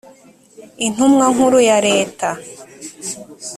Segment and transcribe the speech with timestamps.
[0.85, 2.29] intumwa nkuru ya leta.